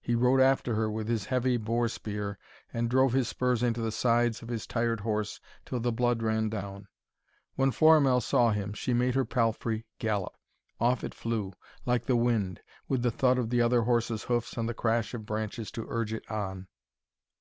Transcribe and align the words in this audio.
He 0.00 0.14
rode 0.14 0.40
after 0.40 0.76
her 0.76 0.88
with 0.88 1.08
his 1.08 1.24
heavy 1.24 1.56
boar 1.56 1.88
spear, 1.88 2.38
and 2.72 2.88
drove 2.88 3.14
his 3.14 3.26
spurs 3.26 3.64
into 3.64 3.80
the 3.80 3.90
sides 3.90 4.40
of 4.40 4.46
his 4.46 4.64
tired 4.64 5.00
horse 5.00 5.40
till 5.66 5.80
the 5.80 5.90
blood 5.90 6.22
ran 6.22 6.48
down. 6.48 6.86
When 7.56 7.72
Florimell 7.72 8.20
saw 8.20 8.52
him, 8.52 8.74
she 8.74 8.94
made 8.94 9.16
her 9.16 9.24
palfrey 9.24 9.84
gallop. 9.98 10.36
Off 10.78 11.02
it 11.02 11.14
flew, 11.14 11.54
like 11.84 12.04
the 12.06 12.14
wind, 12.14 12.60
with 12.86 13.02
the 13.02 13.10
thud 13.10 13.38
of 13.38 13.50
the 13.50 13.60
other 13.60 13.82
horse's 13.82 14.22
hoofs 14.22 14.56
and 14.56 14.68
the 14.68 14.72
crash 14.72 15.14
of 15.14 15.26
branches 15.26 15.72
to 15.72 15.84
urge 15.88 16.12
it 16.12 16.30
on. 16.30 16.68